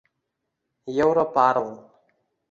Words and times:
europarl 1.03 1.69